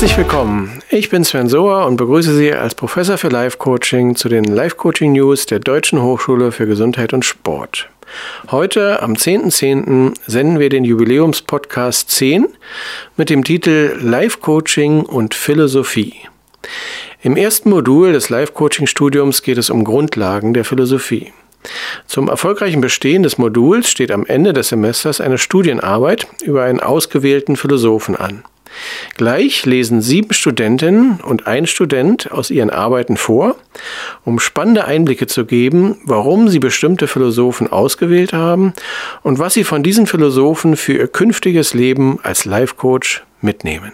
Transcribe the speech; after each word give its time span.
Herzlich 0.00 0.16
willkommen. 0.16 0.80
Ich 0.88 1.10
bin 1.10 1.24
Sven 1.24 1.50
Sohr 1.50 1.84
und 1.84 1.98
begrüße 1.98 2.34
Sie 2.34 2.54
als 2.54 2.74
Professor 2.74 3.18
für 3.18 3.28
Life 3.28 3.58
Coaching 3.58 4.16
zu 4.16 4.30
den 4.30 4.44
Life 4.44 4.76
Coaching 4.76 5.12
News 5.12 5.44
der 5.44 5.58
Deutschen 5.58 6.00
Hochschule 6.00 6.52
für 6.52 6.66
Gesundheit 6.66 7.12
und 7.12 7.22
Sport. 7.22 7.90
Heute 8.50 9.02
am 9.02 9.12
10.10. 9.12 9.84
.10. 9.84 10.14
senden 10.26 10.58
wir 10.58 10.70
den 10.70 10.84
Jubiläumspodcast 10.84 12.10
10 12.12 12.46
mit 13.18 13.28
dem 13.28 13.44
Titel 13.44 13.94
Life 14.00 14.38
Coaching 14.38 15.02
und 15.02 15.34
Philosophie. 15.34 16.14
Im 17.20 17.36
ersten 17.36 17.68
Modul 17.68 18.14
des 18.14 18.30
Life 18.30 18.54
Coaching 18.54 18.86
Studiums 18.86 19.42
geht 19.42 19.58
es 19.58 19.68
um 19.68 19.84
Grundlagen 19.84 20.54
der 20.54 20.64
Philosophie. 20.64 21.34
Zum 22.06 22.28
erfolgreichen 22.28 22.80
Bestehen 22.80 23.22
des 23.22 23.36
Moduls 23.36 23.90
steht 23.90 24.12
am 24.12 24.24
Ende 24.24 24.54
des 24.54 24.70
Semesters 24.70 25.20
eine 25.20 25.36
Studienarbeit 25.36 26.26
über 26.42 26.62
einen 26.62 26.80
ausgewählten 26.80 27.56
Philosophen 27.56 28.16
an. 28.16 28.44
Gleich 29.16 29.66
lesen 29.66 30.00
sieben 30.00 30.32
Studentinnen 30.32 31.20
und 31.20 31.46
ein 31.46 31.66
Student 31.66 32.30
aus 32.32 32.50
ihren 32.50 32.70
Arbeiten 32.70 33.16
vor, 33.16 33.56
um 34.24 34.38
spannende 34.38 34.84
Einblicke 34.84 35.26
zu 35.26 35.44
geben, 35.44 36.00
warum 36.04 36.48
sie 36.48 36.58
bestimmte 36.58 37.06
Philosophen 37.06 37.70
ausgewählt 37.70 38.32
haben 38.32 38.72
und 39.22 39.38
was 39.38 39.54
sie 39.54 39.64
von 39.64 39.82
diesen 39.82 40.06
Philosophen 40.06 40.76
für 40.76 40.94
ihr 40.94 41.08
künftiges 41.08 41.74
Leben 41.74 42.18
als 42.22 42.44
Life 42.44 42.74
Coach 42.76 43.24
mitnehmen. 43.40 43.92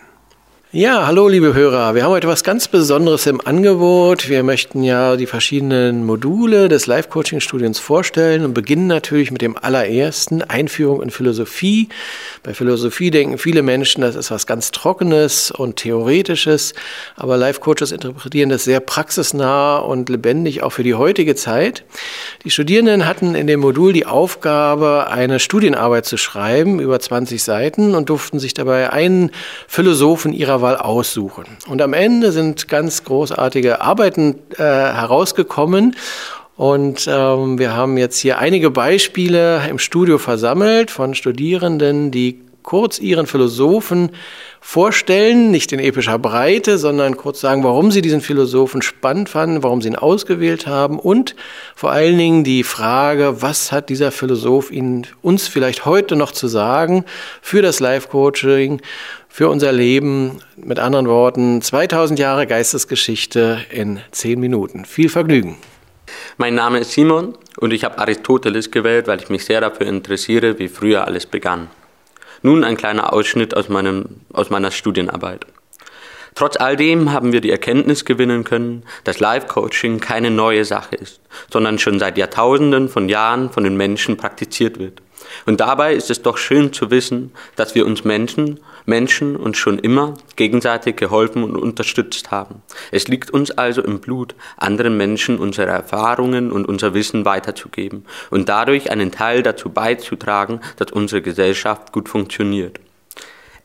Ja, 0.76 1.06
hallo 1.06 1.26
liebe 1.26 1.54
Hörer. 1.54 1.94
Wir 1.94 2.04
haben 2.04 2.10
heute 2.10 2.28
was 2.28 2.44
ganz 2.44 2.68
Besonderes 2.68 3.24
im 3.24 3.40
Angebot. 3.40 4.28
Wir 4.28 4.42
möchten 4.42 4.82
ja 4.82 5.16
die 5.16 5.24
verschiedenen 5.24 6.04
Module 6.04 6.68
des 6.68 6.86
Life-Coaching-Studiums 6.86 7.78
vorstellen 7.78 8.44
und 8.44 8.52
beginnen 8.52 8.86
natürlich 8.86 9.30
mit 9.30 9.40
dem 9.40 9.56
allerersten, 9.56 10.42
Einführung 10.42 11.00
in 11.00 11.08
Philosophie. 11.08 11.88
Bei 12.42 12.52
Philosophie 12.52 13.10
denken 13.10 13.38
viele 13.38 13.62
Menschen, 13.62 14.02
das 14.02 14.16
ist 14.16 14.30
was 14.30 14.46
ganz 14.46 14.70
Trockenes 14.70 15.50
und 15.50 15.76
Theoretisches, 15.76 16.74
aber 17.16 17.38
Life-Coaches 17.38 17.90
interpretieren 17.90 18.50
das 18.50 18.64
sehr 18.64 18.80
praxisnah 18.80 19.78
und 19.78 20.10
lebendig 20.10 20.62
auch 20.62 20.74
für 20.74 20.82
die 20.82 20.94
heutige 20.94 21.36
Zeit. 21.36 21.84
Die 22.44 22.50
Studierenden 22.50 23.06
hatten 23.06 23.34
in 23.34 23.46
dem 23.46 23.60
Modul 23.60 23.94
die 23.94 24.04
Aufgabe, 24.04 25.06
eine 25.08 25.40
Studienarbeit 25.40 26.04
zu 26.04 26.18
schreiben 26.18 26.80
über 26.80 27.00
20 27.00 27.42
Seiten 27.42 27.94
und 27.94 28.10
durften 28.10 28.38
sich 28.38 28.52
dabei 28.52 28.92
einen 28.92 29.30
Philosophen 29.68 30.34
ihrer 30.34 30.65
Wahl 30.66 30.76
aussuchen. 30.76 31.44
Und 31.68 31.80
am 31.80 31.92
Ende 31.92 32.32
sind 32.32 32.66
ganz 32.66 33.04
großartige 33.04 33.80
Arbeiten 33.80 34.40
äh, 34.56 34.62
herausgekommen. 34.62 35.94
Und 36.56 37.06
ähm, 37.08 37.58
wir 37.58 37.76
haben 37.76 37.96
jetzt 37.98 38.18
hier 38.18 38.38
einige 38.38 38.70
Beispiele 38.70 39.62
im 39.68 39.78
Studio 39.78 40.18
versammelt 40.18 40.90
von 40.90 41.14
Studierenden, 41.14 42.10
die 42.10 42.40
kurz 42.64 42.98
ihren 42.98 43.26
Philosophen 43.26 44.10
vorstellen, 44.60 45.52
nicht 45.52 45.72
in 45.72 45.78
epischer 45.78 46.18
Breite, 46.18 46.78
sondern 46.78 47.16
kurz 47.16 47.40
sagen, 47.40 47.62
warum 47.62 47.92
sie 47.92 48.02
diesen 48.02 48.20
Philosophen 48.20 48.82
spannend 48.82 49.28
fanden, 49.28 49.62
warum 49.62 49.80
sie 49.80 49.88
ihn 49.88 49.96
ausgewählt 49.96 50.66
haben 50.66 50.98
und 50.98 51.36
vor 51.76 51.92
allen 51.92 52.18
Dingen 52.18 52.42
die 52.42 52.64
Frage, 52.64 53.40
was 53.40 53.70
hat 53.70 53.88
dieser 53.88 54.10
Philosoph 54.10 54.72
Ihnen 54.72 55.06
uns 55.22 55.46
vielleicht 55.46 55.86
heute 55.86 56.16
noch 56.16 56.32
zu 56.32 56.48
sagen 56.48 57.04
für 57.40 57.62
das 57.62 57.78
Life-Coaching, 57.78 58.82
für 59.36 59.50
unser 59.50 59.70
Leben. 59.70 60.38
Mit 60.56 60.78
anderen 60.78 61.08
Worten, 61.08 61.60
2000 61.60 62.18
Jahre 62.18 62.46
Geistesgeschichte 62.46 63.58
in 63.68 64.00
10 64.10 64.40
Minuten. 64.40 64.86
Viel 64.86 65.10
Vergnügen. 65.10 65.58
Mein 66.38 66.54
Name 66.54 66.78
ist 66.78 66.92
Simon 66.92 67.36
und 67.58 67.74
ich 67.74 67.84
habe 67.84 67.98
Aristoteles 67.98 68.70
gewählt, 68.70 69.08
weil 69.08 69.20
ich 69.20 69.28
mich 69.28 69.44
sehr 69.44 69.60
dafür 69.60 69.88
interessiere, 69.88 70.58
wie 70.58 70.68
früher 70.68 71.06
alles 71.06 71.26
begann. 71.26 71.68
Nun 72.40 72.64
ein 72.64 72.78
kleiner 72.78 73.12
Ausschnitt 73.12 73.54
aus, 73.54 73.68
meinem, 73.68 74.22
aus 74.32 74.48
meiner 74.48 74.70
Studienarbeit. 74.70 75.44
Trotz 76.34 76.56
all 76.56 76.76
dem 76.76 77.12
haben 77.12 77.32
wir 77.32 77.42
die 77.42 77.50
Erkenntnis 77.50 78.06
gewinnen 78.06 78.42
können, 78.42 78.84
dass 79.04 79.20
Life-Coaching 79.20 80.00
keine 80.00 80.30
neue 80.30 80.64
Sache 80.64 80.96
ist, 80.96 81.20
sondern 81.52 81.78
schon 81.78 81.98
seit 81.98 82.16
Jahrtausenden 82.16 82.88
von 82.88 83.10
Jahren 83.10 83.50
von 83.50 83.64
den 83.64 83.76
Menschen 83.76 84.16
praktiziert 84.16 84.78
wird. 84.78 85.02
Und 85.44 85.60
dabei 85.60 85.94
ist 85.94 86.10
es 86.10 86.22
doch 86.22 86.38
schön 86.38 86.72
zu 86.72 86.90
wissen, 86.90 87.32
dass 87.56 87.74
wir 87.74 87.86
uns 87.86 88.04
Menschen, 88.04 88.60
Menschen 88.86 89.36
uns 89.36 89.58
schon 89.58 89.78
immer 89.78 90.14
gegenseitig 90.36 90.96
geholfen 90.96 91.42
und 91.42 91.56
unterstützt 91.56 92.30
haben. 92.30 92.62
Es 92.92 93.08
liegt 93.08 93.30
uns 93.30 93.50
also 93.50 93.82
im 93.82 94.00
Blut, 94.00 94.34
anderen 94.56 94.96
Menschen 94.96 95.38
unsere 95.38 95.68
Erfahrungen 95.68 96.50
und 96.50 96.66
unser 96.66 96.94
Wissen 96.94 97.24
weiterzugeben 97.24 98.06
und 98.30 98.48
dadurch 98.48 98.90
einen 98.90 99.10
Teil 99.10 99.42
dazu 99.42 99.68
beizutragen, 99.70 100.60
dass 100.76 100.92
unsere 100.92 101.20
Gesellschaft 101.20 101.92
gut 101.92 102.08
funktioniert. 102.08 102.80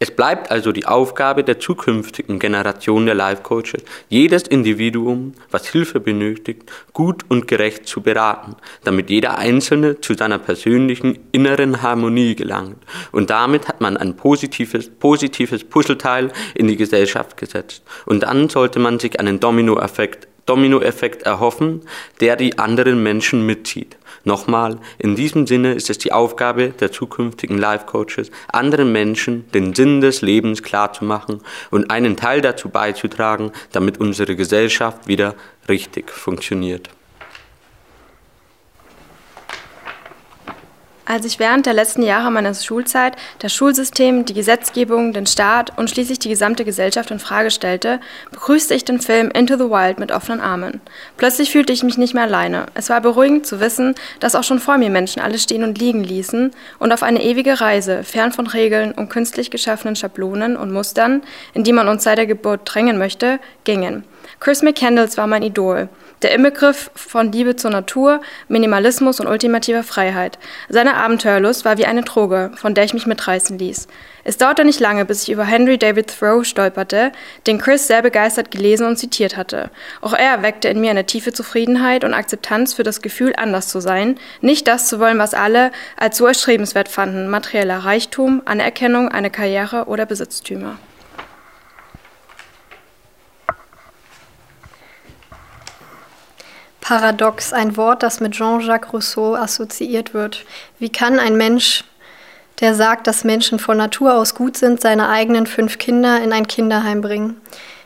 Es 0.04 0.10
bleibt 0.10 0.50
also 0.50 0.72
die 0.72 0.88
Aufgabe 0.88 1.44
der 1.44 1.60
zukünftigen 1.60 2.40
Generation 2.40 3.06
der 3.06 3.14
Life 3.14 3.44
Coaches, 3.44 3.84
jedes 4.10 4.42
Individuum, 4.48 5.34
was 5.52 5.68
Hilfe 5.68 6.00
benötigt, 6.00 6.72
gut 6.92 7.24
und 7.30 7.48
gerecht 7.48 7.88
zu 7.88 8.02
beraten, 8.02 8.56
damit 8.84 9.12
jeder 9.12 9.38
Einzelne 9.38 10.02
zu 10.02 10.16
seiner 10.16 10.40
persönlichen 10.40 11.20
inneren 11.32 11.84
Harmonie 11.84 12.34
gelangt. 12.34 12.78
Und 13.12 13.30
damit 13.30 13.68
hat 13.68 13.80
man 13.80 13.96
ein 13.96 14.16
positives, 14.16 14.90
positives 14.90 15.64
Puzzleteil 15.64 16.32
in 16.56 16.68
die 16.68 16.78
Gesellschaft 16.78 17.38
gesetzt. 17.38 17.84
Und 18.08 18.24
dann 18.24 18.50
sollte 18.50 18.80
man 18.80 18.98
sich 18.98 19.20
einen 19.20 19.40
Dominoeffekt 19.40 20.28
Dominoeffekt 20.48 21.22
erhoffen, 21.22 21.82
der 22.20 22.36
die 22.36 22.58
anderen 22.58 23.04
Menschen 23.04 23.46
mitzieht. 23.46 23.96
Nochmal, 24.24 24.78
in 25.00 25.16
diesem 25.16 25.48
Sinne 25.48 25.74
ist 25.74 25.90
es 25.90 25.98
die 25.98 26.12
Aufgabe 26.12 26.70
der 26.70 26.92
zukünftigen 26.92 27.58
Life 27.58 27.86
Coaches, 27.86 28.32
anderen 28.52 28.92
Menschen 28.92 29.50
den 29.52 29.74
Sinn 29.74 30.02
des 30.02 30.22
Lebens 30.22 30.62
klarzumachen 30.62 31.42
und 31.72 31.90
einen 31.90 32.18
Teil 32.18 32.42
dazu 32.42 32.70
beizutragen, 32.70 33.52
damit 33.72 34.00
unsere 34.00 34.36
Gesellschaft 34.36 35.08
wieder 35.08 35.36
richtig 35.68 36.12
funktioniert. 36.12 36.90
Als 41.12 41.26
ich 41.26 41.40
während 41.40 41.66
der 41.66 41.74
letzten 41.74 42.04
Jahre 42.04 42.32
meiner 42.32 42.54
Schulzeit 42.54 43.18
das 43.40 43.54
Schulsystem, 43.54 44.24
die 44.24 44.34
Gesetzgebung, 44.34 45.12
den 45.12 45.26
Staat 45.26 45.78
und 45.78 45.90
schließlich 45.90 46.20
die 46.20 46.30
gesamte 46.30 46.64
Gesellschaft 46.64 47.12
in 47.12 47.20
Frage 47.20 47.52
stellte, 47.52 48.00
begrüßte 48.32 48.74
ich 48.76 48.86
den 48.86 49.02
Film 49.02 49.30
Into 49.30 49.58
the 49.58 49.70
Wild 49.70 50.00
mit 50.00 50.14
offenen 50.14 50.40
Armen. 50.40 50.80
Plötzlich 51.18 51.52
fühlte 51.52 51.74
ich 51.74 51.84
mich 51.84 51.98
nicht 51.98 52.14
mehr 52.14 52.24
alleine. 52.24 52.68
Es 52.76 52.90
war 52.90 53.02
beruhigend 53.02 53.46
zu 53.46 53.60
wissen, 53.60 53.94
dass 54.22 54.36
auch 54.36 54.46
schon 54.46 54.60
vor 54.60 54.78
mir 54.78 54.90
Menschen 54.90 55.22
alles 55.22 55.44
stehen 55.44 55.66
und 55.66 55.78
liegen 55.78 56.02
ließen 56.02 56.52
und 56.80 56.94
auf 56.94 57.04
eine 57.04 57.22
ewige 57.22 57.60
Reise, 57.60 58.06
fern 58.06 58.32
von 58.32 58.48
Regeln 58.48 58.94
und 58.94 59.10
künstlich 59.10 59.52
geschaffenen 59.52 59.98
Schablonen 59.98 60.56
und 60.56 60.72
Mustern, 60.72 61.24
in 61.54 61.66
die 61.66 61.74
man 61.74 61.90
uns 61.90 62.06
seit 62.06 62.20
der 62.20 62.26
Geburt 62.26 62.62
drängen 62.64 62.98
möchte, 62.98 63.42
gingen. 63.66 64.06
Chris 64.40 64.62
McCandles 64.62 65.18
war 65.18 65.28
mein 65.28 65.44
Idol. 65.44 65.90
Der 66.22 66.36
Inbegriff 66.36 66.92
von 66.94 67.32
Liebe 67.32 67.56
zur 67.56 67.72
Natur, 67.72 68.22
Minimalismus 68.48 69.20
und 69.20 69.28
ultimativer 69.28 69.82
Freiheit. 69.82 70.38
Seine 70.70 70.96
Abenteuerlust 70.96 71.66
war 71.66 71.80
wie 71.80 71.88
eine 71.88 72.04
Droge, 72.04 72.52
von 72.56 72.76
der 72.76 72.84
ich 72.84 72.94
mich 72.94 73.08
mitreißen 73.08 73.58
ließ. 73.58 73.88
Es 74.24 74.38
dauerte 74.38 74.64
nicht 74.64 74.80
lange, 74.80 75.06
bis 75.06 75.24
ich 75.24 75.32
über 75.32 75.46
Henry 75.46 75.80
David 75.80 76.16
Thoreau 76.20 76.44
stolperte, 76.44 77.12
den 77.48 77.58
Chris 77.58 77.88
sehr 77.88 78.04
begeistert 78.04 78.52
gelesen 78.52 78.86
und 78.86 78.98
zitiert 78.98 79.36
hatte. 79.36 79.72
Auch 80.00 80.14
er 80.14 80.44
weckte 80.44 80.68
in 80.68 80.80
mir 80.80 80.92
eine 80.92 81.08
tiefe 81.08 81.34
Zufriedenheit 81.34 82.04
und 82.04 82.14
Akzeptanz 82.14 82.74
für 82.74 82.84
das 82.84 83.02
Gefühl, 83.02 83.34
anders 83.36 83.70
zu 83.70 83.80
sein, 83.80 84.20
nicht 84.42 84.68
das 84.68 84.88
zu 84.88 85.00
wollen, 85.00 85.18
was 85.18 85.34
alle 85.34 85.72
als 85.98 86.18
so 86.18 86.28
erstrebenswert 86.28 86.88
fanden, 86.88 87.30
materieller 87.30 87.80
Reichtum, 87.80 88.44
Anerkennung, 88.46 89.10
eine 89.10 89.32
Karriere 89.32 89.86
oder 89.86 90.06
Besitztümer. 90.06 90.78
Paradox, 96.82 97.54
ein 97.54 97.78
Wort, 97.78 98.04
das 98.04 98.20
mit 98.20 98.34
Jean-Jacques 98.34 98.92
Rousseau 98.92 99.36
assoziiert 99.36 100.14
wird. 100.14 100.44
Wie 100.80 100.90
kann 100.90 101.20
ein 101.20 101.38
Mensch, 101.38 101.84
der 102.60 102.76
sagt, 102.76 103.08
dass 103.08 103.24
Menschen 103.24 103.60
von 103.60 103.78
Natur 103.78 104.16
aus 104.16 104.36
gut 104.36 104.58
sind, 104.58 104.82
seine 104.82 105.08
eigenen 105.08 105.46
fünf 105.46 105.78
Kinder 105.78 106.22
in 106.22 106.34
ein 106.34 106.48
Kinderheim 106.48 107.02
bringen? 107.02 107.40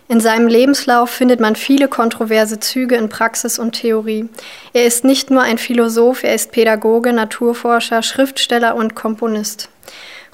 In 0.08 0.20
seinem 0.20 0.48
Lebenslauf 0.48 1.10
findet 1.10 1.40
man 1.40 1.56
viele 1.56 1.88
kontroverse 1.88 2.60
Züge 2.60 2.96
in 2.96 3.10
Praxis 3.10 3.58
und 3.58 3.74
Theorie. 3.74 4.30
Er 4.72 4.86
ist 4.86 5.04
nicht 5.04 5.32
nur 5.32 5.42
ein 5.42 5.58
Philosoph, 5.58 6.24
er 6.24 6.36
ist 6.36 6.52
Pädagoge, 6.52 7.12
Naturforscher, 7.12 8.04
Schriftsteller 8.04 8.76
und 8.76 8.96
Komponist. 8.96 9.68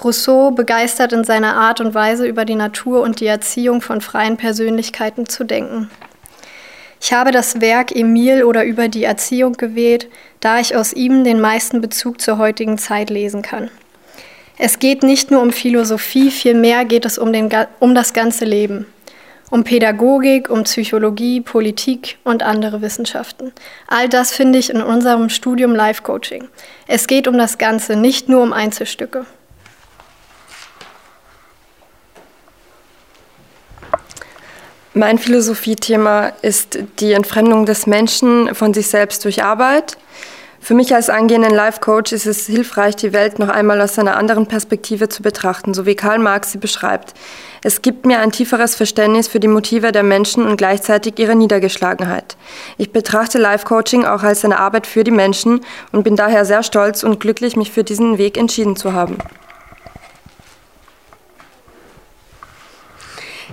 Rousseau 0.04 0.52
begeistert 0.52 1.13
in 1.13 1.24
seiner 1.24 1.56
Art 1.56 1.80
und 1.80 1.94
Weise 1.94 2.28
über 2.28 2.44
die 2.44 2.56
Natur 2.56 3.02
und 3.02 3.22
die 3.22 3.28
Erziehung 3.28 3.81
von 3.81 4.02
freien 4.02 4.36
Persönlichkeiten 4.36 5.30
zu 5.30 5.46
denken. 5.46 5.90
Ich 7.03 7.13
habe 7.13 7.31
das 7.31 7.62
Werk 7.62 7.95
Emil 7.95 8.44
oder 8.44 8.63
über 8.63 8.88
die 8.88 9.03
Erziehung 9.03 9.53
gewählt, 9.53 10.07
da 10.39 10.59
ich 10.59 10.75
aus 10.75 10.94
ihm 10.94 11.24
den 11.24 11.42
meisten 11.42 11.81
Bezug 11.81 12.21
zur 12.21 12.38
heutigen 12.38 12.77
Zeit 12.77 13.09
lesen 13.09 13.42
kann. 13.42 13.71
Es 14.59 14.77
geht 14.77 15.01
nicht 15.01 15.31
nur 15.31 15.42
um 15.42 15.51
Philosophie, 15.51 16.30
vielmehr 16.30 16.86
geht 16.86 17.06
es 17.06 17.18
um, 17.18 17.33
den, 17.33 17.50
um 17.80 17.95
das 17.95 18.13
ganze 18.13 18.45
Leben. 18.45 18.86
Um 19.50 19.63
Pädagogik, 19.63 20.51
um 20.51 20.63
Psychologie, 20.63 21.42
Politik 21.42 22.19
und 22.24 22.44
andere 22.44 22.83
Wissenschaften. 22.83 23.51
All 23.88 24.07
das 24.07 24.31
finde 24.31 24.59
ich 24.59 24.69
in 24.69 24.83
unserem 24.83 25.30
Studium 25.30 25.74
Life 25.74 26.03
Coaching. 26.03 26.50
Es 26.88 27.07
geht 27.07 27.27
um 27.27 27.36
das 27.36 27.57
Ganze, 27.57 27.95
nicht 27.95 28.30
nur 28.30 28.44
um 28.44 28.53
Einzelstücke. 28.53 29.25
Mein 34.93 35.19
Philosophiethema 35.19 36.33
ist 36.41 36.77
die 36.99 37.13
Entfremdung 37.13 37.65
des 37.65 37.88
Menschen 37.88 38.53
von 38.53 38.73
sich 38.73 38.88
selbst 38.88 39.23
durch 39.23 39.41
Arbeit. 39.41 39.97
Für 40.59 40.73
mich 40.73 40.93
als 40.93 41.09
angehenden 41.09 41.55
Life-Coach 41.55 42.11
ist 42.11 42.25
es 42.25 42.45
hilfreich, 42.45 42.97
die 42.97 43.13
Welt 43.13 43.39
noch 43.39 43.47
einmal 43.47 43.79
aus 43.79 43.97
einer 43.97 44.17
anderen 44.17 44.47
Perspektive 44.47 45.07
zu 45.07 45.23
betrachten, 45.23 45.73
so 45.73 45.85
wie 45.85 45.95
Karl 45.95 46.19
Marx 46.19 46.51
sie 46.51 46.57
beschreibt. 46.57 47.13
Es 47.63 47.81
gibt 47.81 48.05
mir 48.05 48.19
ein 48.19 48.33
tieferes 48.33 48.75
Verständnis 48.75 49.29
für 49.29 49.39
die 49.39 49.47
Motive 49.47 49.93
der 49.93 50.03
Menschen 50.03 50.45
und 50.45 50.57
gleichzeitig 50.57 51.17
ihre 51.19 51.35
Niedergeschlagenheit. 51.35 52.35
Ich 52.77 52.91
betrachte 52.91 53.38
Life-Coaching 53.38 54.03
auch 54.03 54.23
als 54.23 54.43
eine 54.43 54.59
Arbeit 54.59 54.88
für 54.88 55.05
die 55.05 55.11
Menschen 55.11 55.61
und 55.93 56.03
bin 56.03 56.17
daher 56.17 56.43
sehr 56.43 56.63
stolz 56.63 57.03
und 57.03 57.21
glücklich, 57.21 57.55
mich 57.55 57.71
für 57.71 57.85
diesen 57.85 58.17
Weg 58.17 58.38
entschieden 58.38 58.75
zu 58.75 58.91
haben. 58.91 59.17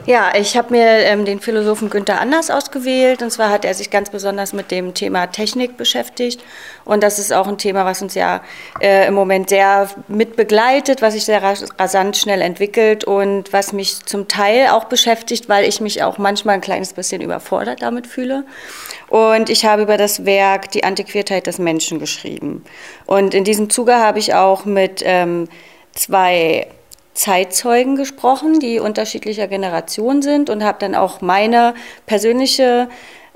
Ja, 0.06 0.32
ich 0.34 0.56
habe 0.56 0.72
mir 0.72 0.86
ähm, 0.86 1.24
den 1.24 1.40
Philosophen 1.40 1.90
Günther 1.90 2.20
Anders 2.20 2.50
ausgewählt. 2.50 3.22
Und 3.22 3.30
zwar 3.30 3.50
hat 3.50 3.64
er 3.64 3.74
sich 3.74 3.90
ganz 3.90 4.10
besonders 4.10 4.52
mit 4.52 4.70
dem 4.70 4.94
Thema 4.94 5.26
Technik 5.26 5.76
beschäftigt. 5.76 6.42
Und 6.84 7.02
das 7.02 7.18
ist 7.18 7.32
auch 7.32 7.46
ein 7.46 7.58
Thema, 7.58 7.84
was 7.84 8.00
uns 8.02 8.14
ja 8.14 8.42
äh, 8.80 9.06
im 9.06 9.14
Moment 9.14 9.48
sehr 9.48 9.88
mitbegleitet, 10.08 11.02
was 11.02 11.14
sich 11.14 11.24
sehr 11.24 11.42
rasant 11.42 12.16
schnell 12.16 12.40
entwickelt 12.40 13.04
und 13.04 13.52
was 13.52 13.72
mich 13.72 14.04
zum 14.06 14.28
Teil 14.28 14.68
auch 14.68 14.84
beschäftigt, 14.84 15.48
weil 15.48 15.64
ich 15.64 15.80
mich 15.80 16.02
auch 16.02 16.18
manchmal 16.18 16.56
ein 16.56 16.60
kleines 16.60 16.92
bisschen 16.92 17.20
überfordert 17.20 17.82
damit 17.82 18.06
fühle. 18.06 18.44
Und 19.08 19.50
ich 19.50 19.64
habe 19.64 19.82
über 19.82 19.96
das 19.96 20.24
Werk 20.24 20.70
Die 20.70 20.84
Antiquiertheit 20.84 21.46
des 21.46 21.58
Menschen 21.58 21.98
geschrieben. 21.98 22.64
Und 23.06 23.34
in 23.34 23.44
diesem 23.44 23.70
Zuge 23.70 23.96
habe 23.96 24.18
ich 24.18 24.34
auch 24.34 24.64
mit 24.64 25.02
ähm, 25.04 25.48
zwei 25.92 26.66
Zeitzeugen 27.18 27.96
gesprochen, 27.96 28.60
die 28.60 28.78
unterschiedlicher 28.78 29.48
Generation 29.48 30.22
sind 30.22 30.50
und 30.50 30.62
habe 30.62 30.78
dann 30.78 30.94
auch 30.94 31.20
meine 31.20 31.74
persönliche 32.06 32.88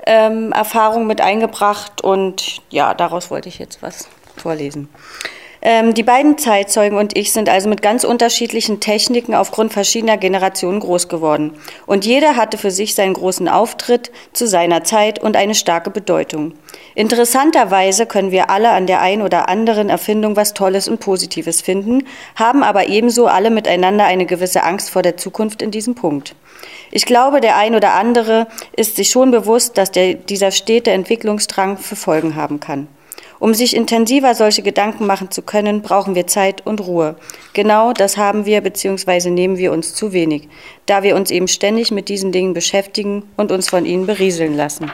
ähm, 0.05 0.53
Erfahrung 0.53 1.05
mit 1.05 1.19
eingebracht 1.19 2.01
und 2.01 2.61
ja, 2.69 2.93
daraus 2.93 3.29
wollte 3.29 3.49
ich 3.49 3.59
jetzt 3.59 3.81
was 3.81 4.07
vorlesen. 4.37 4.87
Ähm, 5.65 5.93
die 5.93 6.03
beiden 6.03 6.37
Zeitzeugen 6.37 6.97
und 6.97 7.15
ich 7.15 7.31
sind 7.31 7.47
also 7.47 7.69
mit 7.69 7.81
ganz 7.81 8.03
unterschiedlichen 8.03 8.81
Techniken 8.81 9.33
aufgrund 9.33 9.71
verschiedener 9.71 10.17
Generationen 10.17 10.81
groß 10.81 11.07
geworden. 11.07 11.53
Und 11.85 12.03
jeder 12.03 12.35
hatte 12.35 12.57
für 12.57 12.69
sich 12.69 12.95
seinen 12.95 13.13
großen 13.13 13.47
Auftritt 13.47 14.11
zu 14.33 14.45
seiner 14.45 14.83
Zeit 14.83 15.23
und 15.23 15.37
eine 15.37 15.55
starke 15.55 15.89
Bedeutung. 15.89 16.53
Interessanterweise 16.95 18.05
können 18.05 18.31
wir 18.31 18.49
alle 18.49 18.71
an 18.71 18.87
der 18.87 18.99
ein 18.99 19.21
oder 19.21 19.47
anderen 19.47 19.89
Erfindung 19.89 20.35
was 20.35 20.53
Tolles 20.53 20.89
und 20.89 20.99
Positives 20.99 21.61
finden, 21.61 22.07
haben 22.35 22.61
aber 22.61 22.89
ebenso 22.89 23.27
alle 23.27 23.49
miteinander 23.49 24.03
eine 24.03 24.25
gewisse 24.25 24.63
Angst 24.63 24.89
vor 24.89 25.01
der 25.01 25.15
Zukunft 25.15 25.61
in 25.61 25.71
diesem 25.71 25.95
Punkt. 25.95 26.35
Ich 26.91 27.05
glaube, 27.05 27.39
der 27.39 27.55
ein 27.55 27.73
oder 27.73 27.93
andere 27.93 28.47
ist 28.75 28.97
sich 28.97 29.09
schon 29.09 29.31
bewusst, 29.31 29.77
dass 29.77 29.91
der, 29.91 30.15
dieser 30.15 30.51
stete 30.51 30.91
Entwicklungsdrang 30.91 31.77
für 31.77 31.95
Folgen 31.95 32.35
haben 32.35 32.59
kann. 32.59 32.89
Um 33.43 33.53
sich 33.53 33.75
intensiver 33.75 34.35
solche 34.35 34.61
Gedanken 34.61 35.05
machen 35.05 35.29
zu 35.29 35.41
können, 35.41 35.81
brauchen 35.81 36.15
wir 36.15 36.27
Zeit 36.27 36.65
und 36.65 36.79
Ruhe. 36.79 37.17
Genau 37.51 37.91
das 37.91 38.15
haben 38.15 38.45
wir 38.45 38.61
bzw. 38.61 39.31
nehmen 39.31 39.57
wir 39.57 39.73
uns 39.73 39.93
zu 39.93 40.13
wenig, 40.13 40.47
da 40.85 41.03
wir 41.03 41.17
uns 41.17 41.29
eben 41.29 41.49
ständig 41.49 41.91
mit 41.91 42.07
diesen 42.07 42.31
Dingen 42.31 42.53
beschäftigen 42.53 43.23
und 43.35 43.51
uns 43.51 43.67
von 43.67 43.85
ihnen 43.85 44.05
berieseln 44.05 44.55
lassen. 44.55 44.89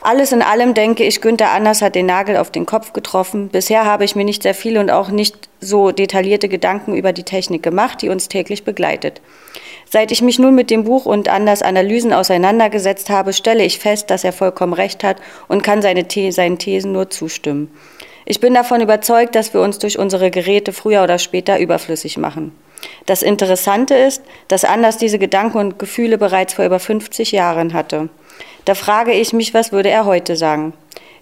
Alles 0.00 0.32
in 0.32 0.42
allem 0.42 0.74
denke 0.74 1.04
ich, 1.04 1.20
Günther 1.20 1.52
Anders 1.52 1.80
hat 1.80 1.94
den 1.94 2.06
Nagel 2.06 2.36
auf 2.36 2.50
den 2.50 2.66
Kopf 2.66 2.92
getroffen. 2.92 3.50
Bisher 3.50 3.84
habe 3.84 4.04
ich 4.04 4.16
mir 4.16 4.24
nicht 4.24 4.42
sehr 4.42 4.54
viele 4.54 4.80
und 4.80 4.90
auch 4.90 5.10
nicht 5.10 5.48
so 5.60 5.92
detaillierte 5.92 6.48
Gedanken 6.48 6.96
über 6.96 7.12
die 7.12 7.22
Technik 7.22 7.62
gemacht, 7.62 8.02
die 8.02 8.08
uns 8.08 8.26
täglich 8.26 8.64
begleitet. 8.64 9.20
Seit 9.92 10.10
ich 10.10 10.22
mich 10.22 10.38
nun 10.38 10.54
mit 10.54 10.70
dem 10.70 10.84
Buch 10.84 11.04
und 11.04 11.28
Anders 11.28 11.60
Analysen 11.60 12.14
auseinandergesetzt 12.14 13.10
habe, 13.10 13.34
stelle 13.34 13.62
ich 13.62 13.78
fest, 13.78 14.08
dass 14.08 14.24
er 14.24 14.32
vollkommen 14.32 14.72
recht 14.72 15.04
hat 15.04 15.18
und 15.48 15.62
kann 15.62 15.82
seine 15.82 16.06
The 16.10 16.32
seinen 16.32 16.56
Thesen 16.56 16.92
nur 16.92 17.10
zustimmen. 17.10 17.70
Ich 18.24 18.40
bin 18.40 18.54
davon 18.54 18.80
überzeugt, 18.80 19.34
dass 19.34 19.52
wir 19.52 19.60
uns 19.60 19.78
durch 19.78 19.98
unsere 19.98 20.30
Geräte 20.30 20.72
früher 20.72 21.02
oder 21.02 21.18
später 21.18 21.58
überflüssig 21.58 22.16
machen. 22.16 22.56
Das 23.04 23.22
Interessante 23.22 23.94
ist, 23.94 24.22
dass 24.48 24.64
Anders 24.64 24.96
diese 24.96 25.18
Gedanken 25.18 25.58
und 25.58 25.78
Gefühle 25.78 26.16
bereits 26.16 26.54
vor 26.54 26.64
über 26.64 26.78
50 26.78 27.30
Jahren 27.30 27.74
hatte. 27.74 28.08
Da 28.64 28.74
frage 28.74 29.12
ich 29.12 29.34
mich, 29.34 29.52
was 29.52 29.72
würde 29.72 29.90
er 29.90 30.06
heute 30.06 30.36
sagen? 30.36 30.72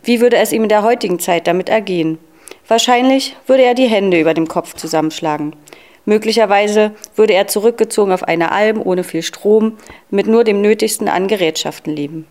Wie 0.05 0.20
würde 0.20 0.37
es 0.37 0.52
ihm 0.52 0.62
in 0.62 0.69
der 0.69 0.84
heutigen 0.84 1.19
Zeit 1.19 1.49
damit 1.49 1.69
ergehen? 1.69 2.20
Wahrscheinlich 2.69 3.34
würde 3.49 3.64
er 3.64 3.75
die 3.75 3.88
Hände 3.88 4.20
über 4.20 4.32
dem 4.32 4.46
Kopf 4.46 4.75
zusammenschlagen. 4.75 5.56
Möglicherweise 6.05 6.93
würde 7.17 7.35
er 7.35 7.47
zurückgezogen 7.47 8.12
auf 8.12 8.23
eine 8.23 8.52
Alm 8.52 8.81
ohne 8.82 9.05
viel 9.05 9.23
Strom 9.23 9.76
mit 10.11 10.26
nur 10.26 10.44
dem 10.44 10.62
Nötigsten 10.62 11.08
an 11.08 11.29
Gerätschaften 11.29 11.94
leben. 11.94 12.26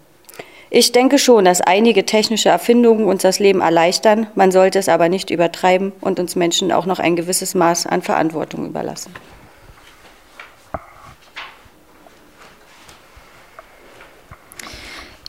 Ich 0.72 0.92
denke 0.92 1.18
schon, 1.18 1.46
dass 1.46 1.62
einige 1.62 2.06
technische 2.06 2.50
Erfindungen 2.50 3.06
uns 3.06 3.24
das 3.24 3.40
Leben 3.40 3.62
erleichtern, 3.62 4.28
man 4.36 4.52
sollte 4.52 4.78
es 4.78 4.88
aber 4.88 5.10
nicht 5.10 5.32
übertreiben 5.32 5.94
und 6.00 6.20
uns 6.20 6.36
Menschen 6.36 6.72
auch 6.72 6.86
noch 6.86 7.00
ein 7.00 7.16
gewisses 7.16 7.56
Maß 7.56 7.88
an 7.88 8.04
Verantwortung 8.04 8.68
überlassen. 8.68 9.12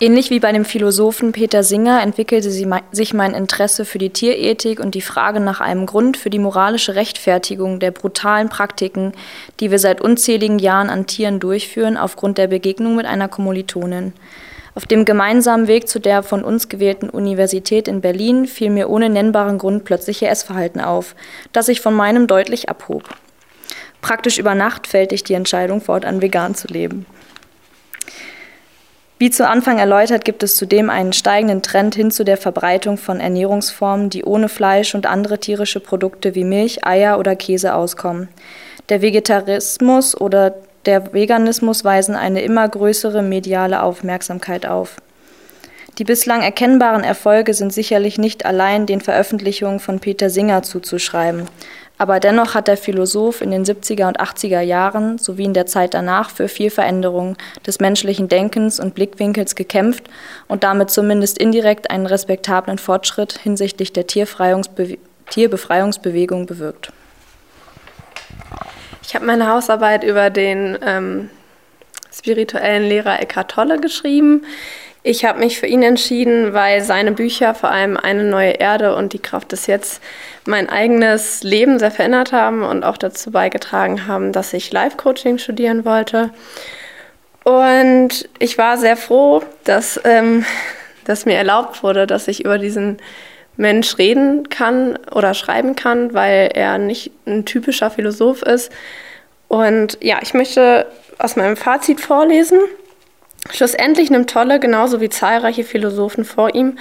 Ähnlich 0.02 0.30
wie 0.30 0.40
bei 0.40 0.50
dem 0.50 0.64
Philosophen 0.64 1.32
Peter 1.32 1.62
Singer 1.62 2.00
entwickelte 2.02 2.50
sich 2.50 3.12
mein 3.12 3.34
Interesse 3.34 3.84
für 3.84 3.98
die 3.98 4.08
Tierethik 4.08 4.80
und 4.80 4.94
die 4.94 5.02
Frage 5.02 5.40
nach 5.40 5.60
einem 5.60 5.84
Grund 5.84 6.16
für 6.16 6.30
die 6.30 6.38
moralische 6.38 6.94
Rechtfertigung 6.94 7.80
der 7.80 7.90
brutalen 7.90 8.48
Praktiken, 8.48 9.12
die 9.60 9.70
wir 9.70 9.78
seit 9.78 10.00
unzähligen 10.00 10.58
Jahren 10.58 10.88
an 10.88 11.06
Tieren 11.06 11.38
durchführen, 11.38 11.98
aufgrund 11.98 12.38
der 12.38 12.46
Begegnung 12.46 12.96
mit 12.96 13.04
einer 13.04 13.28
Kommilitonin. 13.28 14.14
Auf 14.74 14.86
dem 14.86 15.04
gemeinsamen 15.04 15.68
Weg 15.68 15.86
zu 15.86 15.98
der 15.98 16.22
von 16.22 16.44
uns 16.44 16.70
gewählten 16.70 17.10
Universität 17.10 17.86
in 17.86 18.00
Berlin 18.00 18.46
fiel 18.46 18.70
mir 18.70 18.88
ohne 18.88 19.10
nennbaren 19.10 19.58
Grund 19.58 19.84
plötzlich 19.84 20.22
ihr 20.22 20.30
Essverhalten 20.30 20.80
auf, 20.80 21.14
das 21.52 21.66
sich 21.66 21.82
von 21.82 21.92
meinem 21.92 22.26
deutlich 22.26 22.70
abhob. 22.70 23.04
Praktisch 24.00 24.38
über 24.38 24.54
Nacht 24.54 24.86
fällte 24.86 25.14
ich 25.14 25.24
die 25.24 25.34
Entscheidung, 25.34 25.82
fortan 25.82 26.22
vegan 26.22 26.54
zu 26.54 26.68
leben. 26.68 27.04
Wie 29.20 29.30
zu 29.30 29.46
Anfang 29.46 29.78
erläutert, 29.78 30.24
gibt 30.24 30.42
es 30.42 30.56
zudem 30.56 30.88
einen 30.88 31.12
steigenden 31.12 31.60
Trend 31.60 31.94
hin 31.94 32.10
zu 32.10 32.24
der 32.24 32.38
Verbreitung 32.38 32.96
von 32.96 33.20
Ernährungsformen, 33.20 34.08
die 34.08 34.24
ohne 34.24 34.48
Fleisch 34.48 34.94
und 34.94 35.04
andere 35.04 35.36
tierische 35.36 35.78
Produkte 35.78 36.34
wie 36.34 36.42
Milch, 36.42 36.86
Eier 36.86 37.18
oder 37.18 37.36
Käse 37.36 37.74
auskommen. 37.74 38.30
Der 38.88 39.02
Vegetarismus 39.02 40.18
oder 40.18 40.54
der 40.86 41.12
Veganismus 41.12 41.84
weisen 41.84 42.14
eine 42.14 42.40
immer 42.40 42.66
größere 42.66 43.20
mediale 43.20 43.82
Aufmerksamkeit 43.82 44.64
auf. 44.64 44.96
Die 45.98 46.04
bislang 46.04 46.40
erkennbaren 46.40 47.04
Erfolge 47.04 47.52
sind 47.52 47.74
sicherlich 47.74 48.16
nicht 48.16 48.46
allein 48.46 48.86
den 48.86 49.02
Veröffentlichungen 49.02 49.80
von 49.80 50.00
Peter 50.00 50.30
Singer 50.30 50.62
zuzuschreiben. 50.62 51.46
Aber 52.00 52.18
dennoch 52.18 52.54
hat 52.54 52.66
der 52.66 52.78
Philosoph 52.78 53.42
in 53.42 53.50
den 53.50 53.66
70er 53.66 54.08
und 54.08 54.18
80er 54.18 54.62
Jahren 54.62 55.18
sowie 55.18 55.44
in 55.44 55.52
der 55.52 55.66
Zeit 55.66 55.92
danach 55.92 56.30
für 56.30 56.48
viel 56.48 56.70
Veränderung 56.70 57.36
des 57.66 57.78
menschlichen 57.78 58.26
Denkens 58.26 58.80
und 58.80 58.94
Blickwinkels 58.94 59.54
gekämpft 59.54 60.04
und 60.48 60.64
damit 60.64 60.90
zumindest 60.90 61.36
indirekt 61.36 61.90
einen 61.90 62.06
respektablen 62.06 62.78
Fortschritt 62.78 63.38
hinsichtlich 63.42 63.92
der 63.92 64.06
Tierbefreiungsbewegung 64.06 66.46
bewirkt. 66.46 66.90
Ich 69.02 69.14
habe 69.14 69.26
meine 69.26 69.50
Hausarbeit 69.50 70.02
über 70.02 70.30
den 70.30 70.78
ähm, 70.82 71.28
spirituellen 72.10 72.88
Lehrer 72.88 73.20
Eckhart 73.20 73.50
Tolle 73.50 73.78
geschrieben. 73.78 74.46
Ich 75.02 75.24
habe 75.24 75.38
mich 75.38 75.58
für 75.58 75.66
ihn 75.66 75.82
entschieden, 75.82 76.52
weil 76.52 76.82
seine 76.82 77.12
Bücher, 77.12 77.54
vor 77.54 77.70
allem 77.70 77.96
Eine 77.96 78.24
neue 78.24 78.52
Erde 78.52 78.94
und 78.94 79.14
die 79.14 79.18
Kraft 79.18 79.52
des 79.52 79.66
Jetzt, 79.66 80.02
mein 80.50 80.68
eigenes 80.68 81.42
Leben 81.42 81.78
sehr 81.78 81.90
verändert 81.90 82.32
haben 82.32 82.62
und 82.62 82.84
auch 82.84 82.98
dazu 82.98 83.30
beigetragen 83.30 84.06
haben, 84.06 84.32
dass 84.32 84.52
ich 84.52 84.72
Life-Coaching 84.72 85.38
studieren 85.38 85.84
wollte. 85.84 86.30
Und 87.44 88.28
ich 88.38 88.58
war 88.58 88.76
sehr 88.76 88.96
froh, 88.96 89.42
dass, 89.64 89.98
ähm, 90.04 90.44
dass 91.04 91.24
mir 91.24 91.36
erlaubt 91.36 91.82
wurde, 91.82 92.06
dass 92.06 92.28
ich 92.28 92.44
über 92.44 92.58
diesen 92.58 92.98
Mensch 93.56 93.96
reden 93.98 94.48
kann 94.48 94.98
oder 95.12 95.34
schreiben 95.34 95.76
kann, 95.76 96.12
weil 96.12 96.50
er 96.54 96.78
nicht 96.78 97.12
ein 97.26 97.46
typischer 97.46 97.90
Philosoph 97.90 98.42
ist. 98.42 98.70
Und 99.48 99.98
ja, 100.00 100.18
ich 100.22 100.34
möchte 100.34 100.86
aus 101.18 101.36
meinem 101.36 101.56
Fazit 101.56 102.00
vorlesen. 102.00 102.58
Schlussendlich 103.48 104.10
nimmt 104.10 104.28
Tolle, 104.28 104.60
genauso 104.60 105.00
wie 105.00 105.08
zahlreiche 105.08 105.64
Philosophen 105.64 106.24
vor 106.24 106.54
ihm, 106.54 106.78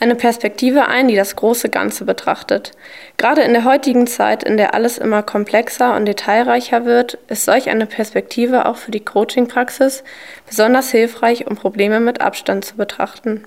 eine 0.00 0.16
Perspektive 0.16 0.88
ein, 0.88 1.06
die 1.06 1.14
das 1.14 1.36
große 1.36 1.68
Ganze 1.68 2.04
betrachtet. 2.04 2.72
Gerade 3.16 3.42
in 3.42 3.52
der 3.52 3.64
heutigen 3.64 4.06
Zeit, 4.06 4.42
in 4.42 4.56
der 4.56 4.74
alles 4.74 4.98
immer 4.98 5.22
komplexer 5.22 5.94
und 5.94 6.06
detailreicher 6.06 6.84
wird, 6.84 7.18
ist 7.28 7.44
solch 7.44 7.70
eine 7.70 7.86
Perspektive 7.86 8.66
auch 8.66 8.76
für 8.76 8.90
die 8.90 9.04
Coaching-Praxis 9.04 10.02
besonders 10.48 10.90
hilfreich, 10.90 11.46
um 11.46 11.56
Probleme 11.56 12.00
mit 12.00 12.20
Abstand 12.20 12.64
zu 12.64 12.76
betrachten. 12.76 13.44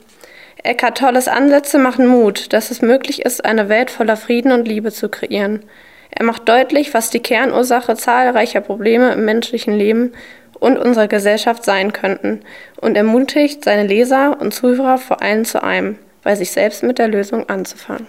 Eckhart 0.63 1.00
Tolles 1.00 1.27
Ansätze 1.27 1.77
machen 1.77 2.08
Mut, 2.08 2.53
dass 2.53 2.72
es 2.72 2.82
möglich 2.82 3.25
ist, 3.25 3.43
eine 3.43 3.67
Welt 3.67 3.91
voller 3.91 4.15
Frieden 4.15 4.53
und 4.53 4.65
Liebe 4.65 4.91
zu 4.93 5.10
kreieren. 5.10 5.65
Er 6.12 6.25
macht 6.25 6.48
deutlich, 6.48 6.93
was 6.93 7.10
die 7.10 7.20
Kernursache 7.20 7.96
zahlreicher 7.96 8.62
Probleme 8.62 9.12
im 9.13 9.25
menschlichen 9.25 9.74
Leben 9.74 10.13
und 10.63 10.77
unserer 10.77 11.10
Gesellschaft 11.10 11.65
sein 11.65 11.91
könnten 11.91 12.39
und 12.79 12.96
ermutigt 12.96 13.65
seine 13.65 13.86
Leser 13.86 14.39
und 14.39 14.53
Zuhörer 14.53 14.98
vor 14.98 15.22
allem 15.22 15.43
zu 15.43 15.62
einem, 15.62 16.00
bei 16.24 16.36
sich 16.36 16.51
selbst 16.51 16.84
mit 16.84 17.00
der 17.00 17.10
Lösung 17.10 17.50
anzufangen. 17.50 18.08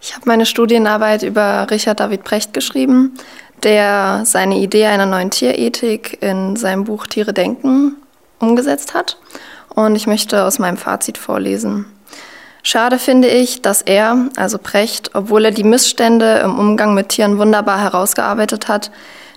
Ich 0.00 0.14
habe 0.14 0.22
meine 0.24 0.46
Studienarbeit 0.46 1.22
über 1.22 1.66
Richard 1.70 2.00
David 2.00 2.24
Brecht 2.24 2.54
geschrieben, 2.54 3.18
der 3.62 4.22
seine 4.24 4.56
Idee 4.56 4.86
einer 4.86 5.04
neuen 5.04 5.30
Tierethik 5.30 6.22
in 6.22 6.56
seinem 6.56 6.84
Buch 6.84 7.06
Tiere 7.06 7.34
denken 7.34 7.96
umgesetzt 8.38 8.94
hat. 8.94 9.18
Und 9.68 9.96
ich 9.96 10.06
möchte 10.06 10.44
aus 10.44 10.58
meinem 10.58 10.78
Fazit 10.78 11.18
vorlesen. 11.18 11.84
Schade 12.68 12.98
finde 12.98 13.28
ich, 13.28 13.62
dass 13.62 13.80
er, 13.80 14.26
also 14.34 14.58
Precht, 14.58 15.12
obwohl 15.14 15.44
er 15.44 15.50
die 15.52 15.62
Missstände 15.62 16.40
im 16.44 16.58
Umgang 16.58 16.94
mit 16.94 17.10
Tieren 17.10 17.38
wunderbar 17.38 17.80
herausgearbeitet 17.80 18.66
hat, 18.66 18.90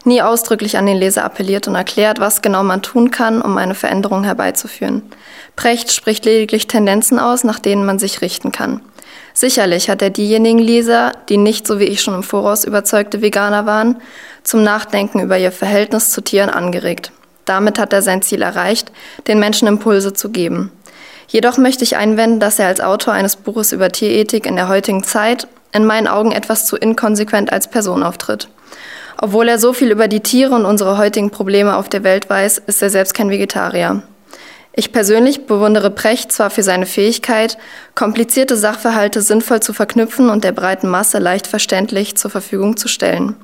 nie 0.04 0.24
ausdrücklich 0.24 0.80
an 0.80 0.88
den 0.88 0.98
Leser 0.98 1.26
appelliert 1.26 1.68
und 1.68 1.76
erklärt, 1.76 2.20
was 2.20 2.42
genau 2.42 2.64
man 2.64 2.82
tun 2.82 3.12
kann, 3.12 3.44
um 3.44 3.56
eine 3.60 3.76
Veränderung 3.76 4.24
herbeizuführen. 4.24 5.04
Precht 5.56 5.92
spricht 5.92 6.26
lediglich 6.26 6.66
Tendenzen 6.66 7.20
aus, 7.20 7.44
nach 7.44 7.60
denen 7.60 7.86
man 7.86 8.00
sich 8.00 8.22
richten 8.22 8.52
kann. 8.52 8.82
Sicherlich 9.36 9.92
hat 9.92 10.02
er 10.02 10.10
diejenigen 10.10 10.58
Leser, 10.58 11.12
die 11.30 11.38
nicht 11.38 11.68
so 11.68 11.80
wie 11.80 11.84
ich 11.84 12.02
schon 12.02 12.16
im 12.16 12.24
Voraus 12.24 12.64
überzeugte 12.64 13.22
Veganer 13.22 13.68
waren, 13.68 14.02
zum 14.42 14.64
Nachdenken 14.64 15.20
über 15.20 15.38
ihr 15.38 15.52
Verhältnis 15.52 16.10
zu 16.10 16.22
Tieren 16.22 16.50
angeregt. 16.50 17.12
Damit 17.46 17.78
hat 17.78 17.94
er 17.94 18.02
sein 18.02 18.24
Ziel 18.24 18.42
erreicht, 18.42 18.92
den 19.28 19.40
Menschen 19.40 19.68
Impulse 19.68 20.14
zu 20.14 20.30
geben. 20.30 20.72
Jedoch 21.30 21.60
möchte 21.60 21.84
ich 21.84 21.96
einwenden, 21.96 22.40
dass 22.40 22.58
er 22.58 22.68
als 22.68 22.82
Autor 22.82 23.14
eines 23.14 23.36
Buches 23.36 23.72
über 23.72 23.90
Tierethik 23.92 24.48
in 24.48 24.56
der 24.56 24.68
heutigen 24.68 25.04
Zeit 25.04 25.48
in 25.72 25.86
meinen 25.86 26.08
Augen 26.08 26.32
etwas 26.32 26.66
zu 26.66 26.76
inkonsequent 26.76 27.54
als 27.54 27.70
Person 27.70 28.02
auftritt. 28.02 28.50
Obwohl 29.22 29.48
er 29.48 29.60
so 29.60 29.72
viel 29.72 29.92
über 29.92 30.08
die 30.08 30.22
Tiere 30.22 30.56
und 30.56 30.66
unsere 30.66 30.98
heutigen 30.98 31.30
Probleme 31.30 31.78
auf 31.78 31.88
der 31.88 32.04
Welt 32.04 32.30
weiß, 32.32 32.58
ist 32.66 32.82
er 32.82 32.90
selbst 32.90 33.14
kein 33.14 33.30
Vegetarier. 33.30 34.02
Ich 34.74 34.92
persönlich 34.92 35.48
bewundere 35.48 35.90
Precht 35.90 36.32
zwar 36.32 36.52
für 36.52 36.62
seine 36.62 36.86
Fähigkeit, 36.86 37.58
komplizierte 37.96 38.56
Sachverhalte 38.56 39.22
sinnvoll 39.22 39.62
zu 39.62 39.74
verknüpfen 39.74 40.30
und 40.30 40.44
der 40.44 40.52
breiten 40.52 40.88
Masse 40.88 41.18
leicht 41.18 41.48
verständlich 41.48 42.16
zur 42.18 42.30
Verfügung 42.30 42.78
zu 42.78 42.88
stellen. 42.88 43.36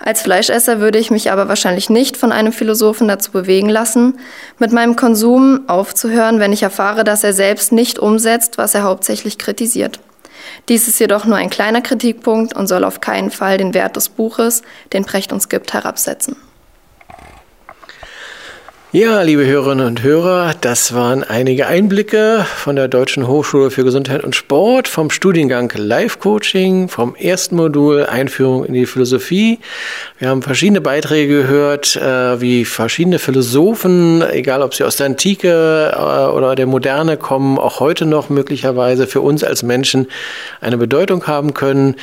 Als 0.00 0.22
Fleischesser 0.22 0.80
würde 0.80 0.98
ich 0.98 1.10
mich 1.10 1.32
aber 1.32 1.48
wahrscheinlich 1.48 1.90
nicht 1.90 2.16
von 2.16 2.32
einem 2.32 2.52
Philosophen 2.52 3.08
dazu 3.08 3.32
bewegen 3.32 3.68
lassen, 3.68 4.18
mit 4.58 4.72
meinem 4.72 4.94
Konsum 4.94 5.68
aufzuhören, 5.68 6.38
wenn 6.38 6.52
ich 6.52 6.62
erfahre, 6.62 7.02
dass 7.02 7.24
er 7.24 7.32
selbst 7.32 7.72
nicht 7.72 7.98
umsetzt, 7.98 8.56
was 8.56 8.74
er 8.74 8.84
hauptsächlich 8.84 9.36
kritisiert. 9.36 9.98
Dies 10.68 10.86
ist 10.88 11.00
jedoch 11.00 11.24
nur 11.24 11.36
ein 11.36 11.50
kleiner 11.50 11.82
Kritikpunkt 11.82 12.54
und 12.54 12.68
soll 12.68 12.84
auf 12.84 13.00
keinen 13.00 13.30
Fall 13.32 13.58
den 13.58 13.74
Wert 13.74 13.96
des 13.96 14.08
Buches, 14.08 14.62
den 14.92 15.04
Precht 15.04 15.32
uns 15.32 15.48
gibt, 15.48 15.74
herabsetzen. 15.74 16.36
Ja, 18.90 19.20
liebe 19.20 19.44
Hörerinnen 19.44 19.86
und 19.86 20.02
Hörer, 20.02 20.54
das 20.58 20.94
waren 20.94 21.22
einige 21.22 21.66
Einblicke 21.66 22.46
von 22.56 22.74
der 22.74 22.88
Deutschen 22.88 23.28
Hochschule 23.28 23.70
für 23.70 23.84
Gesundheit 23.84 24.24
und 24.24 24.34
Sport, 24.34 24.88
vom 24.88 25.10
Studiengang 25.10 25.70
Life 25.76 26.18
Coaching, 26.20 26.88
vom 26.88 27.14
ersten 27.14 27.56
Modul 27.56 28.06
Einführung 28.06 28.64
in 28.64 28.72
die 28.72 28.86
Philosophie. 28.86 29.58
Wir 30.18 30.30
haben 30.30 30.40
verschiedene 30.40 30.80
Beiträge 30.80 31.42
gehört, 31.42 31.96
äh, 31.96 32.40
wie 32.40 32.64
verschiedene 32.64 33.18
Philosophen, 33.18 34.24
egal 34.32 34.62
ob 34.62 34.72
sie 34.72 34.84
aus 34.84 34.96
der 34.96 35.04
Antike 35.04 35.92
äh, 35.94 36.32
oder 36.32 36.54
der 36.54 36.66
Moderne 36.66 37.18
kommen, 37.18 37.58
auch 37.58 37.80
heute 37.80 38.06
noch 38.06 38.30
möglicherweise 38.30 39.06
für 39.06 39.20
uns 39.20 39.44
als 39.44 39.62
Menschen 39.62 40.06
eine 40.62 40.78
Bedeutung 40.78 41.26
haben 41.26 41.52
können. 41.52 41.96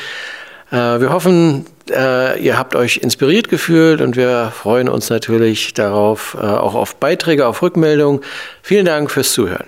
Äh, 0.69 0.99
wir 0.99 1.09
hoffen, 1.11 1.65
äh, 1.89 2.39
ihr 2.39 2.57
habt 2.57 2.75
euch 2.75 2.97
inspiriert 2.97 3.49
gefühlt 3.49 4.01
und 4.01 4.15
wir 4.15 4.51
freuen 4.55 4.89
uns 4.89 5.09
natürlich 5.09 5.73
darauf, 5.73 6.35
äh, 6.39 6.45
auch 6.45 6.75
auf 6.75 6.95
Beiträge, 6.95 7.47
auf 7.47 7.61
Rückmeldungen. 7.61 8.21
Vielen 8.61 8.85
Dank 8.85 9.11
fürs 9.11 9.33
Zuhören. 9.33 9.67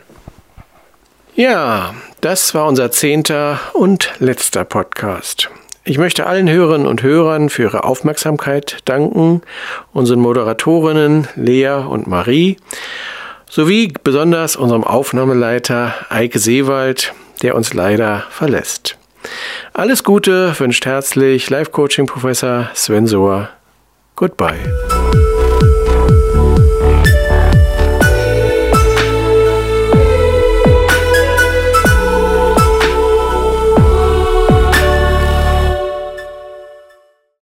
Ja, 1.36 1.94
das 2.22 2.56
war 2.56 2.66
unser 2.66 2.90
zehnter 2.92 3.60
und 3.74 4.12
letzter 4.20 4.66
Podcast. 4.66 5.50
Ich 5.84 5.98
möchte 5.98 6.26
allen 6.26 6.50
Hörerinnen 6.50 6.88
und 6.88 7.02
Hörern 7.02 7.50
für 7.50 7.62
ihre 7.64 7.84
Aufmerksamkeit 7.84 8.80
danken, 8.86 9.42
unseren 9.94 10.20
Moderatorinnen 10.20 11.28
Lea 11.36 11.84
und 11.88 12.08
Marie, 12.08 12.58
sowie 13.50 13.94
besonders 14.04 14.56
unserem 14.58 14.84
Aufnahmeleiter 14.84 15.94
Eike 16.10 16.40
Seewald, 16.40 17.14
der 17.42 17.56
uns 17.56 17.74
leider 17.74 18.26
verlässt. 18.30 18.98
Alles 19.74 20.04
Gute 20.04 20.58
wünscht 20.60 20.86
herzlich 20.86 21.50
Life 21.50 21.72
Coaching 21.72 22.06
Professor 22.06 22.70
Sven 22.74 23.08
Sohr. 23.08 23.50
Goodbye. 24.16 24.60